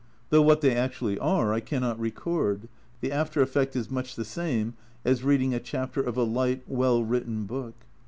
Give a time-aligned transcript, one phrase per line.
[0.31, 2.67] Though what they actually are I cannot record,
[3.01, 4.73] the after effect is much the same
[5.05, 7.75] as reading a chapter of a light, well written book.